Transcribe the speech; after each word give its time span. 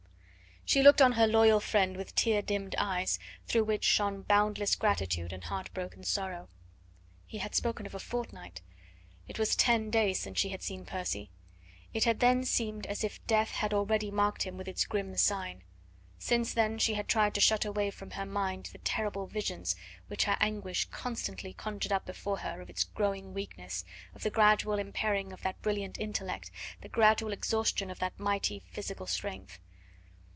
She 0.63 0.83
looked 0.83 1.01
on 1.01 1.13
her 1.13 1.27
loyal 1.27 1.59
friend 1.59 1.97
with 1.97 2.15
tear 2.15 2.41
dimmed 2.41 2.75
eyes 2.77 3.19
through 3.45 3.65
which 3.65 3.83
shone 3.83 4.21
boundless 4.21 4.75
gratitude 4.77 5.33
and 5.33 5.43
heart 5.43 5.73
broken 5.73 6.05
sorrow. 6.05 6.47
He 7.25 7.39
had 7.39 7.53
spoken 7.53 7.85
of 7.85 7.93
a 7.93 7.99
fortnight! 7.99 8.61
It 9.27 9.37
was 9.37 9.53
ten 9.53 9.89
days 9.89 10.21
since 10.21 10.39
she 10.39 10.47
had 10.47 10.63
seen 10.63 10.85
Percy. 10.85 11.29
It 11.93 12.05
had 12.05 12.21
then 12.21 12.45
seemed 12.45 12.85
as 12.85 13.03
if 13.03 13.25
death 13.27 13.49
had 13.51 13.73
already 13.73 14.11
marked 14.11 14.43
him 14.43 14.55
with 14.55 14.69
its 14.69 14.85
grim 14.85 15.17
sign. 15.17 15.65
Since 16.17 16.53
then 16.53 16.77
she 16.77 16.93
had 16.93 17.09
tried 17.09 17.33
to 17.35 17.41
shut 17.41 17.65
away 17.65 17.91
from 17.91 18.11
her 18.11 18.25
mind 18.25 18.67
the 18.67 18.77
terrible 18.77 19.27
visions 19.27 19.75
which 20.07 20.23
her 20.23 20.37
anguish 20.39 20.85
constantly 20.85 21.53
conjured 21.53 21.91
up 21.91 22.05
before 22.05 22.37
her 22.37 22.61
of 22.61 22.69
his 22.69 22.85
growing 22.85 23.33
weakness, 23.33 23.83
of 24.15 24.23
the 24.23 24.29
gradual 24.29 24.79
impairing 24.79 25.33
of 25.33 25.41
that 25.41 25.61
brilliant 25.61 25.97
intellect, 25.99 26.49
the 26.79 26.87
gradual 26.87 27.33
exhaustion 27.33 27.91
of 27.91 27.99
that 27.99 28.17
mighty 28.17 28.63
physical 28.71 29.07
strength. 29.07 29.59